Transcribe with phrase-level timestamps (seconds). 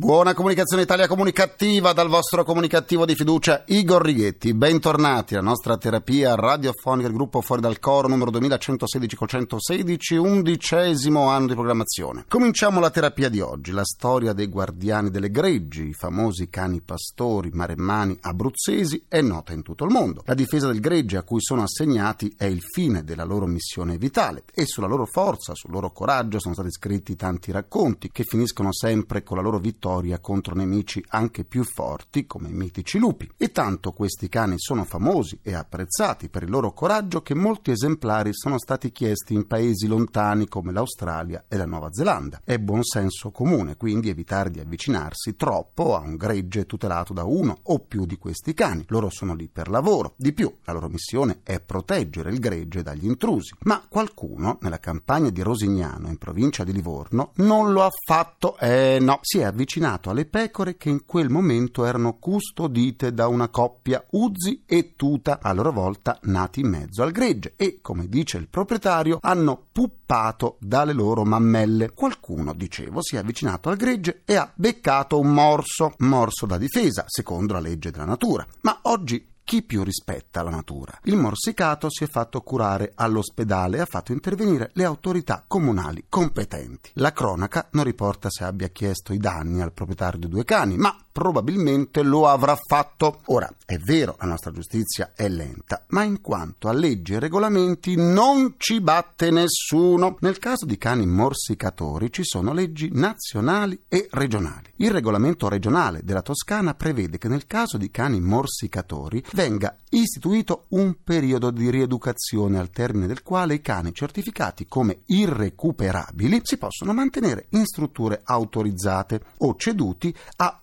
[0.00, 4.54] Buona comunicazione Italia comunicativa dal vostro comunicativo di fiducia Igor Righetti.
[4.54, 11.28] Bentornati alla nostra terapia radiofonica del gruppo Fuori dal Coro numero 2116 col 116, undicesimo
[11.28, 12.24] anno di programmazione.
[12.28, 17.50] Cominciamo la terapia di oggi, la storia dei guardiani delle greggi, i famosi cani pastori
[17.52, 20.22] maremmani abruzzesi è nota in tutto il mondo.
[20.24, 24.44] La difesa del gregge a cui sono assegnati è il fine della loro missione vitale
[24.54, 29.22] e sulla loro forza, sul loro coraggio sono stati scritti tanti racconti che finiscono sempre
[29.22, 29.88] con la loro vittoria
[30.20, 33.30] contro nemici anche più forti come i mitici lupi.
[33.36, 38.30] E tanto questi cani sono famosi e apprezzati per il loro coraggio che molti esemplari
[38.32, 42.40] sono stati chiesti in paesi lontani come l'Australia e la Nuova Zelanda.
[42.44, 47.58] È buon senso comune quindi evitare di avvicinarsi troppo a un gregge tutelato da uno
[47.62, 48.84] o più di questi cani.
[48.88, 50.14] Loro sono lì per lavoro.
[50.16, 53.54] Di più, la loro missione è proteggere il gregge dagli intrusi.
[53.64, 58.56] Ma qualcuno nella campagna di Rosignano in provincia di Livorno non lo ha fatto.
[58.58, 63.48] Eh no, si è avvicinato alle pecore che in quel momento erano custodite da una
[63.48, 68.36] coppia Uzzi e Tuta, a loro volta nati in mezzo al gregge e, come dice
[68.36, 71.92] il proprietario, hanno puppato dalle loro mammelle.
[71.92, 77.04] Qualcuno, dicevo, si è avvicinato al gregge e ha beccato un morso, morso da difesa,
[77.06, 78.46] secondo la legge della natura.
[78.62, 80.96] Ma oggi chi più rispetta la natura?
[81.02, 86.92] Il morsicato si è fatto curare all'ospedale e ha fatto intervenire le autorità comunali competenti.
[86.94, 90.96] La cronaca non riporta se abbia chiesto i danni al proprietario dei due cani, ma
[91.20, 93.20] probabilmente lo avrà fatto.
[93.26, 97.94] Ora, è vero, la nostra giustizia è lenta, ma in quanto a leggi e regolamenti
[97.94, 100.16] non ci batte nessuno.
[100.20, 104.72] Nel caso di cani morsicatori ci sono leggi nazionali e regionali.
[104.76, 110.94] Il regolamento regionale della Toscana prevede che nel caso di cani morsicatori venga istituito un
[111.04, 117.46] periodo di rieducazione al termine del quale i cani certificati come irrecuperabili si possono mantenere
[117.50, 120.56] in strutture autorizzate o ceduti a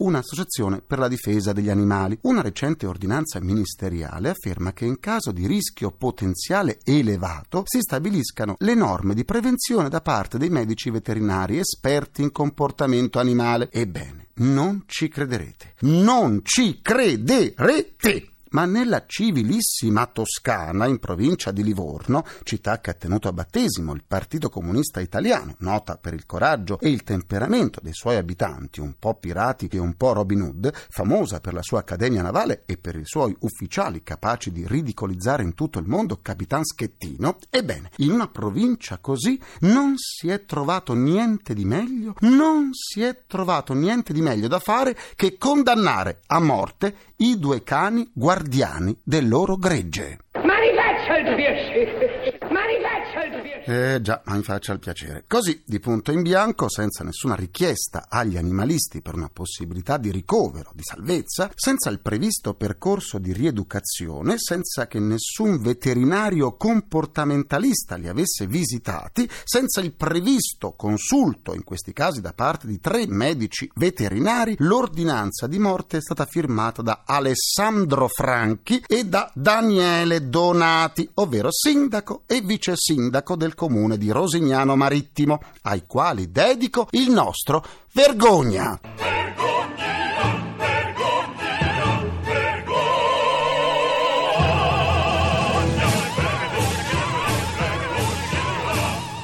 [0.47, 2.17] un'associazione per la difesa degli animali.
[2.21, 8.73] Una recente ordinanza ministeriale afferma che in caso di rischio potenziale elevato si stabiliscano le
[8.73, 13.69] norme di prevenzione da parte dei medici veterinari esperti in comportamento animale.
[13.71, 15.73] Ebbene, non ci crederete.
[15.81, 18.31] Non ci crederete!
[18.57, 24.01] Ma nella civilissima Toscana, in provincia di Livorno, città che ha tenuto a battesimo il
[24.03, 29.13] Partito Comunista Italiano, nota per il coraggio e il temperamento dei suoi abitanti, un po'
[29.13, 33.05] pirati e un po' Robin Hood, famosa per la sua accademia navale e per i
[33.05, 38.97] suoi ufficiali capaci di ridicolizzare in tutto il mondo Capitan Schettino, ebbene, in una provincia
[38.97, 44.47] così non si è trovato niente di meglio, non si è trovato niente di meglio
[44.47, 50.19] da fare che condannare a morte i due cani guardiani del loro gregge.
[50.43, 52.37] Ma rifaccia il piacere!
[52.51, 53.56] Ma rifaccia il piacere!
[53.69, 55.25] Eh già, ma mi faccia il piacere.
[55.27, 60.71] Così, di punto in bianco, senza nessuna richiesta agli animalisti per una possibilità di ricovero,
[60.73, 68.47] di salvezza, senza il previsto percorso di rieducazione, senza che nessun veterinario comportamentalista li avesse
[68.47, 75.45] visitati, senza il previsto consulto, in questi casi da parte di tre medici veterinari, l'ordinanza
[75.45, 82.39] di morte è stata firmata da Alessandro Franchi e da Daniele Donati, ovvero sindaco e
[82.39, 88.79] vice sindaco del comune di Rosignano Marittimo, ai quali dedico il nostro Vergogna.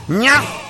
[0.05, 0.41] Gna!
[0.41, 0.62] Gna!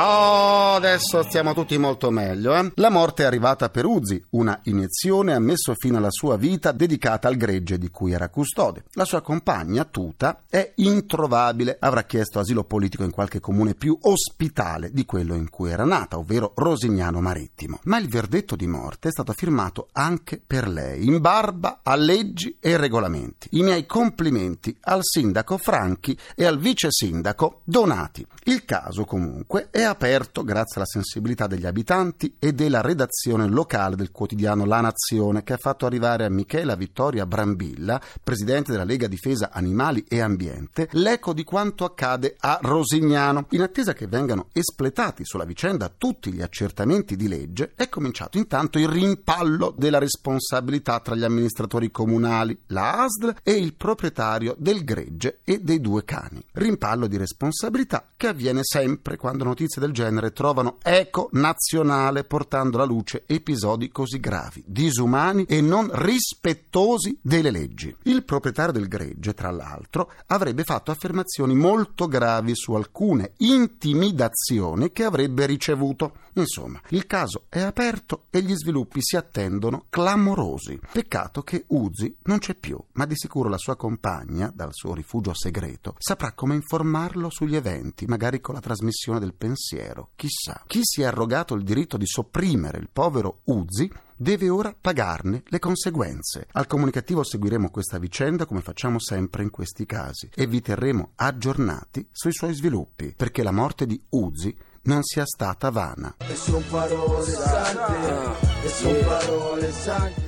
[0.00, 2.54] Oh, adesso stiamo tutti molto meglio.
[2.54, 2.70] Eh?
[2.76, 4.24] La morte è arrivata per Uzi.
[4.30, 8.84] Una iniezione ha messo fine alla sua vita dedicata al gregge di cui era custode.
[8.92, 11.78] La sua compagna, Tuta, è introvabile.
[11.80, 16.16] Avrà chiesto asilo politico in qualche comune più ospitale di quello in cui era nata,
[16.16, 17.80] ovvero Rosignano Marittimo.
[17.84, 22.56] Ma il verdetto di morte è stato firmato anche per lei, in barba a leggi
[22.60, 23.48] e regolamenti.
[23.52, 28.26] I miei complimenti al sindaco Franchi e al vice sindaco Donati.
[28.48, 34.10] Il caso comunque è aperto grazie alla sensibilità degli abitanti e della redazione locale del
[34.10, 39.50] quotidiano La Nazione che ha fatto arrivare a Michela Vittoria Brambilla, presidente della Lega Difesa
[39.52, 43.48] Animali e Ambiente, l'eco di quanto accade a Rosignano.
[43.50, 48.78] In attesa che vengano espletati sulla vicenda tutti gli accertamenti di legge, è cominciato intanto
[48.78, 55.40] il rimpallo della responsabilità tra gli amministratori comunali, la ASL e il proprietario del gregge
[55.44, 56.42] e dei due cani.
[56.52, 62.84] Rimpallo di responsabilità che avviene sempre quando notizie del genere trovano eco nazionale portando alla
[62.84, 67.94] luce episodi così gravi, disumani e non rispettosi delle leggi.
[68.02, 75.04] Il proprietario del gregge, tra l'altro, avrebbe fatto affermazioni molto gravi su alcune intimidazioni che
[75.04, 76.26] avrebbe ricevuto.
[76.34, 80.80] Insomma, il caso è aperto e gli sviluppi si attendono clamorosi.
[80.92, 85.34] Peccato che Uzi non c'è più, ma di sicuro la sua compagna, dal suo rifugio
[85.34, 90.10] segreto, saprà come informarlo sugli eventi, magari con la trasmissione del pensiero.
[90.16, 90.62] Chissà.
[90.66, 95.58] Chi si è arrogato il diritto di sopprimere il povero Uzi deve ora pagarne le
[95.58, 96.48] conseguenze.
[96.52, 102.06] Al comunicativo seguiremo questa vicenda come facciamo sempre in questi casi e vi terremo aggiornati
[102.10, 106.14] sui suoi sviluppi, perché la morte di Uzi non sia stata vana.
[106.18, 110.27] E son parole sante, e son parole sante.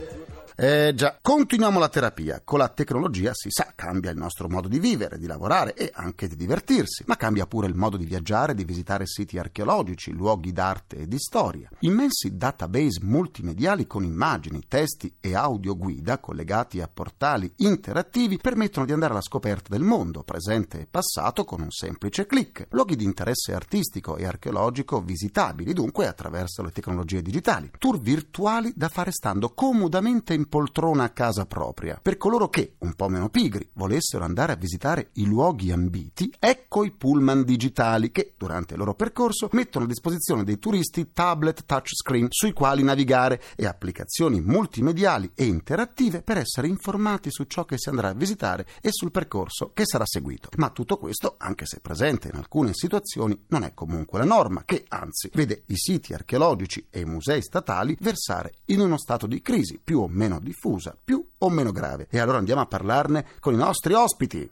[0.63, 2.43] Eh già, continuiamo la terapia.
[2.45, 6.29] Con la tecnologia si sa, cambia il nostro modo di vivere, di lavorare e anche
[6.29, 10.99] di divertirsi, ma cambia pure il modo di viaggiare, di visitare siti archeologici, luoghi d'arte
[10.99, 11.71] e di storia.
[11.79, 18.93] Immensi database multimediali con immagini, testi e audio guida collegati a portali interattivi permettono di
[18.93, 22.67] andare alla scoperta del mondo, presente e passato, con un semplice clic.
[22.73, 27.71] Luoghi di interesse artistico e archeologico visitabili dunque attraverso le tecnologie digitali.
[27.79, 31.99] Tour virtuali da fare stando comodamente in poltrona a casa propria.
[32.03, 36.85] Per coloro che, un po' meno pigri, volessero andare a visitare i luoghi ambiti, ecco
[36.85, 42.27] i pullman digitali che, durante il loro percorso, mettono a disposizione dei turisti tablet touchscreen
[42.29, 47.89] sui quali navigare e applicazioni multimediali e interattive per essere informati su ciò che si
[47.89, 50.49] andrà a visitare e sul percorso che sarà seguito.
[50.57, 54.85] Ma tutto questo, anche se presente in alcune situazioni, non è comunque la norma, che
[54.89, 59.81] anzi vede i siti archeologici e i musei statali versare in uno stato di crisi
[59.83, 62.07] più o meno diffusa, più o meno grave.
[62.11, 64.51] E allora andiamo a parlarne con i nostri ospiti.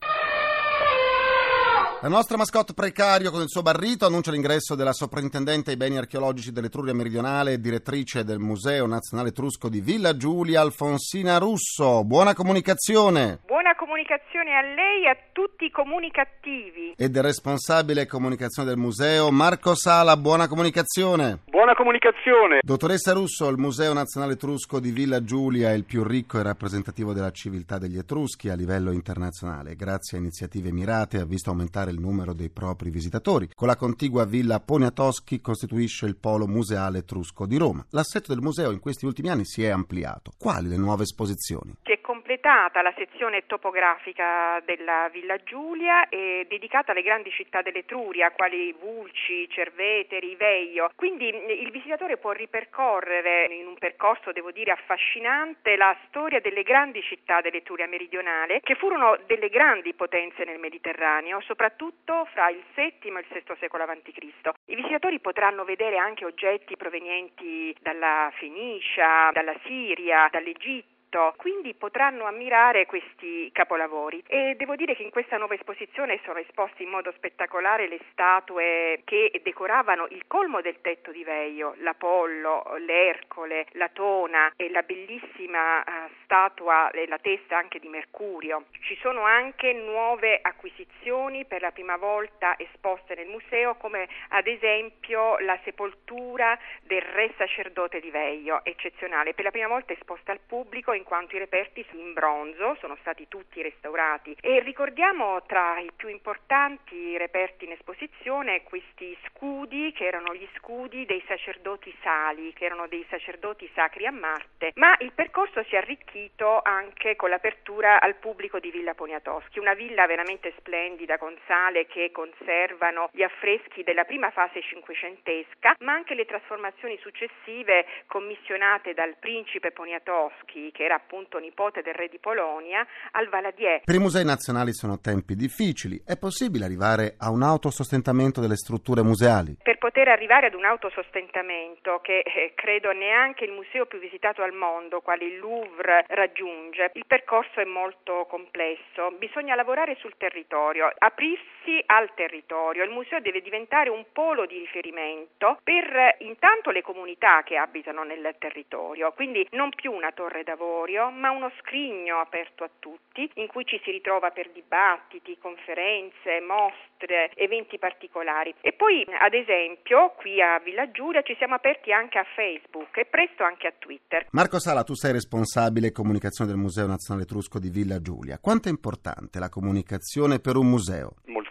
[2.01, 6.53] La nostra mascotte precario con il suo barrito annuncia l'ingresso della soprintendente ai beni archeologici
[6.53, 12.05] dell'Etruria Meridionale e direttrice del Museo Nazionale Etrusco di Villa Giulia, Alfonsina Russo.
[12.05, 13.41] Buona comunicazione!
[13.69, 16.95] Buona comunicazione a lei e a tutti i comunicativi.
[16.97, 20.17] E del responsabile comunicazione del museo, Marco Sala.
[20.17, 21.41] Buona comunicazione!
[21.45, 22.61] Buona comunicazione.
[22.63, 27.13] Dottoressa Russo, il Museo Nazionale Etrusco di Villa Giulia è il più ricco e rappresentativo
[27.13, 29.77] della civiltà degli Etruschi a livello internazionale.
[29.77, 33.51] Grazie a iniziative mirate ha visto aumentare il numero dei propri visitatori.
[33.55, 37.85] Con la contigua Villa Poniatoschi costituisce il polo museale etrusco di Roma.
[37.91, 40.33] L'assetto del museo in questi ultimi anni si è ampliato.
[40.39, 41.75] Quali le nuove esposizioni?
[41.83, 41.98] Si è
[42.29, 49.49] completata la sezione topografica della Villa Giulia e dedicata alle grandi città dell'Etruria, quali Vulci,
[49.49, 50.91] Cerveteri, Veio.
[50.95, 57.01] Quindi il visitatore può ripercorrere in un percorso, devo dire, affascinante la storia delle grandi
[57.01, 63.21] città dell'Etruria meridionale, che furono delle grandi potenze nel Mediterraneo, soprattutto fra il VII e
[63.21, 64.51] il VI secolo a.C.
[64.67, 70.97] I visitatori potranno vedere anche oggetti provenienti dalla Fenicia, dalla Siria, dall'Egitto
[71.37, 76.83] quindi potranno ammirare questi capolavori e devo dire che in questa nuova esposizione sono esposte
[76.83, 83.67] in modo spettacolare le statue che decoravano il colmo del tetto di Veio, l'Apollo, l'Ercole,
[83.73, 88.67] la Tona e la bellissima uh, statua e la testa anche di Mercurio.
[88.83, 95.39] Ci sono anche nuove acquisizioni per la prima volta esposte nel museo come ad esempio
[95.39, 100.93] la sepoltura del re sacerdote di Veio, eccezionale, per la prima volta esposta al pubblico
[100.99, 104.37] in quanto i reperti in bronzo, sono stati tutti restaurati.
[104.41, 111.07] E ricordiamo tra i più importanti reperti in esposizione questi scudi che erano gli scudi
[111.07, 115.79] dei sacerdoti sali, che erano dei sacerdoti sacri a Marte, ma il percorso si è
[115.79, 121.87] arricchito anche con l'apertura al pubblico di Villa Poniatoschi, una villa veramente splendida con sale
[121.87, 129.17] che conservano gli affreschi della prima fase cinquecentesca, ma anche le trasformazioni successive commissionate dal
[129.19, 133.83] principe Poniatoschi che era appunto nipote del re di Polonia, al Valadier.
[133.85, 136.01] Per i musei nazionali sono tempi difficili.
[136.05, 139.57] È possibile arrivare a un autosostentamento delle strutture museali?
[139.63, 144.53] Per poter arrivare ad un autosostentamento che eh, credo neanche il museo più visitato al
[144.53, 149.13] mondo, quale il Louvre, raggiunge, il percorso è molto complesso.
[149.19, 152.83] Bisogna lavorare sul territorio, aprirsi al territorio.
[152.83, 158.05] Il museo deve diventare un polo di riferimento per eh, intanto le comunità che abitano
[158.05, 160.78] nel territorio, quindi non più una torre d'avorio,
[161.11, 167.33] ma uno scrigno aperto a tutti in cui ci si ritrova per dibattiti, conferenze, mostre,
[167.35, 168.55] eventi particolari.
[168.61, 173.07] E poi, ad esempio, qui a Villa Giulia ci siamo aperti anche a Facebook e
[173.07, 174.27] presto anche a Twitter.
[174.31, 178.39] Marco Sala, tu sei responsabile comunicazione del Museo Nazionale Etrusco di Villa Giulia.
[178.39, 181.17] Quanto è importante la comunicazione per un museo?
[181.27, 181.48] Moltissimo,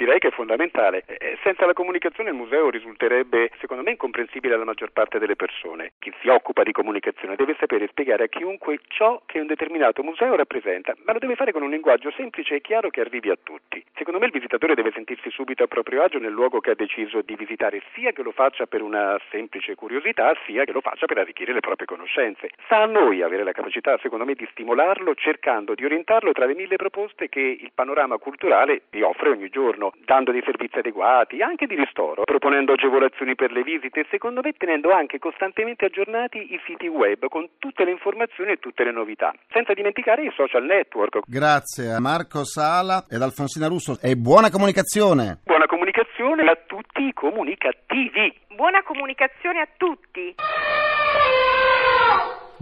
[0.00, 1.04] direi che è fondamentale.
[1.06, 5.92] Eh, Senza la comunicazione il museo risulterebbe, secondo me, incomprensibile alla maggior parte delle persone.
[5.98, 10.36] Chi si occupa di comunicazione deve sapere spiegare a chiunque ciò che un determinato museo
[10.36, 13.84] rappresenta, ma lo deve fare con un linguaggio semplice e chiaro che arrivi a tutti.
[13.94, 17.20] Secondo me il visitatore deve sentirsi subito a proprio agio nel luogo che ha deciso
[17.20, 21.18] di visitare, sia che lo faccia per una semplice curiosità, sia che lo faccia per
[21.18, 22.48] arricchire le proprie conoscenze.
[22.64, 26.54] Sta a noi avere la capacità, secondo me, di stimolarlo cercando di orientarlo tra le
[26.54, 31.66] mille proposte che il panorama culturale vi offre ogni giorno, dando dei servizi adeguati, anche
[31.66, 36.60] di ristoro, proponendo agevolazioni per le visite e secondo me tenendo anche costantemente aggiornati i
[36.66, 39.32] siti web con tutte le informazioni e tutte le novità.
[39.50, 41.20] Senza dimenticare i social network.
[41.26, 45.40] Grazie a Marco Sala ed Alfonsina Russo e buona comunicazione!
[45.44, 48.34] Buona comunicazione a tutti i comunicativi.
[48.54, 50.34] Buona comunicazione a tutti.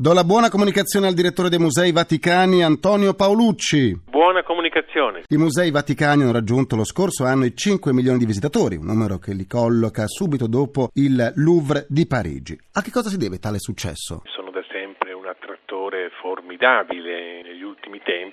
[0.01, 4.03] Do la buona comunicazione al direttore dei Musei Vaticani Antonio Paolucci.
[4.09, 5.25] Buona comunicazione.
[5.27, 9.19] I Musei Vaticani hanno raggiunto lo scorso anno i 5 milioni di visitatori, un numero
[9.19, 12.57] che li colloca subito dopo il Louvre di Parigi.
[12.75, 14.23] A che cosa si deve tale successo?
[14.27, 17.08] Sono da sempre un attrattore formidabile.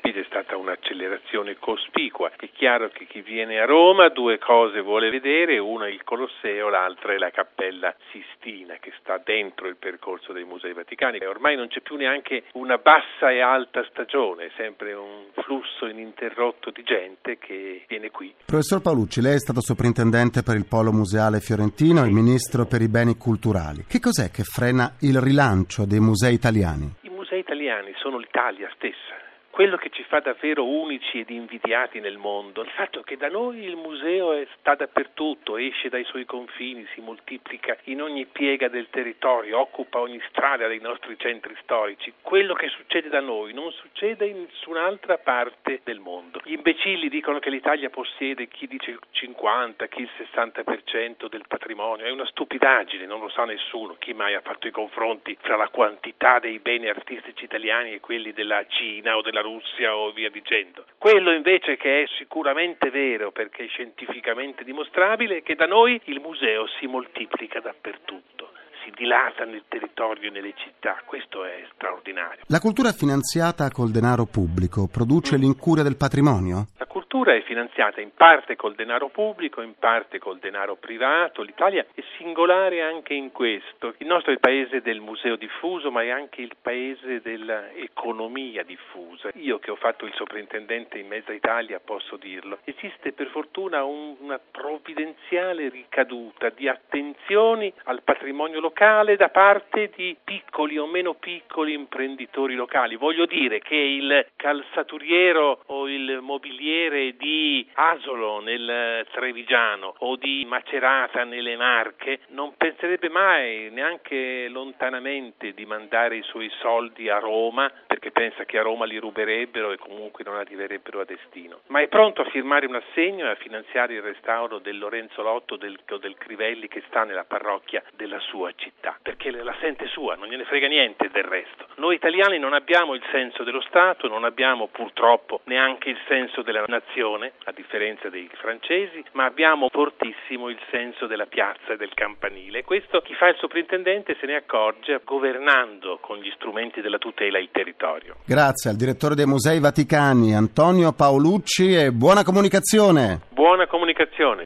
[0.05, 2.31] Tempi c'è stata un'accelerazione cospicua.
[2.37, 6.69] È chiaro che chi viene a Roma due cose vuole vedere, una è il Colosseo,
[6.69, 11.17] l'altra è la Cappella Sistina che sta dentro il percorso dei Musei Vaticani.
[11.17, 15.87] E ormai non c'è più neanche una bassa e alta stagione, è sempre un flusso
[15.87, 18.31] ininterrotto di gente che viene qui.
[18.45, 22.89] Professor Paolucci, lei è stato soprintendente per il Polo Museale Fiorentino e ministro per i
[22.89, 23.85] beni culturali.
[23.87, 26.93] Che cos'è che frena il rilancio dei musei italiani?
[27.01, 29.15] I musei italiani sono l'Italia stessa.
[29.55, 33.63] Quello che ci fa davvero unici ed invidiati nel mondo, il fatto che da noi
[33.63, 39.61] il museo sta dappertutto, esce dai suoi confini, si moltiplica in ogni piega del territorio,
[39.61, 42.11] occupa ogni strada dei nostri centri storici.
[42.21, 46.41] Quello che succede da noi non succede in nessun'altra parte del mondo.
[46.43, 52.03] Gli imbecilli dicono che l'Italia possiede chi dice il 50, chi il 60% del patrimonio,
[52.03, 53.95] è una stupidaggine, non lo sa nessuno.
[53.99, 58.33] Chi mai ha fatto i confronti fra la quantità dei beni artistici italiani e quelli
[58.33, 60.85] della Cina o della Russia o via dicendo.
[60.97, 66.19] Quello invece che è sicuramente vero perché è scientificamente dimostrabile è che da noi il
[66.19, 68.49] museo si moltiplica dappertutto,
[68.83, 72.41] si dilata nel territorio e nelle città, questo è straordinario.
[72.47, 76.67] La cultura finanziata col denaro pubblico produce l'incuria del patrimonio?
[77.15, 81.43] Cultura è finanziata in parte col denaro pubblico, in parte col denaro privato.
[81.43, 83.93] L'Italia è singolare anche in questo.
[83.99, 89.29] Il nostro è il paese del museo diffuso, ma è anche il paese dell'economia diffusa.
[89.35, 92.57] Io che ho fatto il soprintendente in mezza Italia posso dirlo.
[92.65, 100.17] Esiste per fortuna un- una provvidenziale ricaduta di attenzioni al patrimonio locale da parte di
[100.21, 102.97] piccoli o meno piccoli imprenditori locali.
[102.97, 110.45] Voglio dire che il calzaturiero o il mobiliere di Asolo nel eh, Trevigiano o di
[110.45, 117.71] Macerata nelle Marche non penserebbe mai neanche lontanamente di mandare i suoi soldi a Roma
[117.85, 121.61] perché pensa che a Roma li ruberebbero e comunque non arriverebbero a destino.
[121.67, 125.55] Ma è pronto a firmare un assegno e a finanziare il restauro del Lorenzo Lotto
[125.55, 130.15] del, o del Crivelli che sta nella parrocchia della sua città perché la sente sua,
[130.15, 131.67] non gliene frega niente del resto.
[131.75, 136.63] Noi italiani non abbiamo il senso dello Stato, non abbiamo purtroppo neanche il senso della
[136.67, 142.63] nazione, a differenza dei francesi, ma abbiamo fortissimo il senso della piazza e del campanile.
[142.63, 147.49] Questo chi fa il soprintendente se ne accorge governando con gli strumenti della tutela il
[147.51, 148.15] territorio.
[148.25, 153.21] Grazie al direttore dei Musei Vaticani Antonio Paolucci e buona comunicazione!
[153.29, 154.43] Buona comunicazione.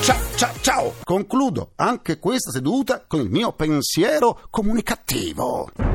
[0.00, 0.92] Ciao, ciao, ciao!
[1.04, 5.89] Concludo anche questa seduta con il mio pensiero comunicativo.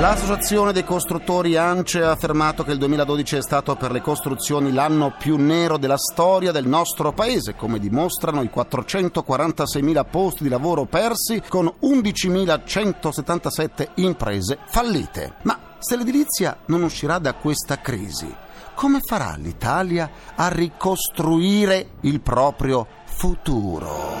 [0.00, 5.16] L'associazione dei costruttori ANCE ha affermato che il 2012 è stato per le costruzioni l'anno
[5.18, 11.42] più nero della storia del nostro paese, come dimostrano i 446.000 posti di lavoro persi
[11.48, 15.34] con 11.177 imprese fallite.
[15.42, 18.32] Ma se l'edilizia non uscirà da questa crisi,
[18.74, 24.14] come farà l'Italia a ricostruire il proprio futuro?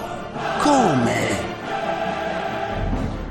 [0.60, 1.47] Come?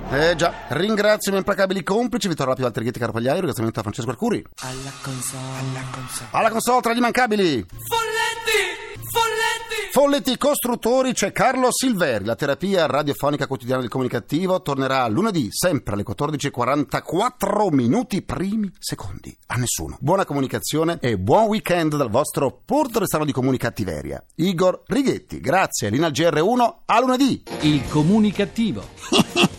[0.10, 4.42] Eh già, ringrazio i miei implacabili complici Vittorio Lapio Altrighetti Carpagliaio, ringraziamento a Francesco Arcuri.
[4.62, 6.30] Alla console, alla console.
[6.32, 7.66] Alla console tra gli immancabili.
[7.68, 9.02] Folletti!
[9.12, 9.92] Folletti!
[9.92, 12.24] Folletti costruttori c'è Carlo Silveri.
[12.24, 19.38] La terapia radiofonica quotidiana del comunicativo tornerà lunedì, sempre alle 14.44 minuti primi secondi.
[19.48, 19.98] A nessuno.
[20.00, 24.24] Buona comunicazione e buon weekend dal vostro Porto Restano di Comunicattiveria.
[24.36, 25.42] Igor Righetti.
[25.42, 26.76] Grazie, Lina GR1.
[26.86, 27.44] A lunedì.
[27.62, 28.86] Il comunicativo.